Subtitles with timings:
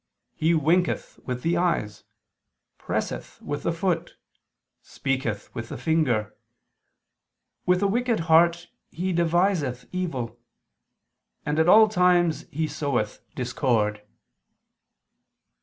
[0.33, 2.05] He winketh with the eyes,
[2.79, 4.15] presseth with the foot,
[4.81, 6.35] speaketh with the finger.
[7.67, 10.39] With a wicked heart he deviseth evil,
[11.45, 14.01] and at all times he soweth discord."